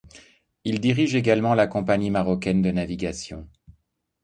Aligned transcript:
Il 0.63 0.79
dirige 0.79 1.13
également 1.13 1.53
la 1.53 1.67
Compagnie 1.67 2.09
marocaine 2.09 2.63
de 2.63 2.71
navigation. 2.71 3.47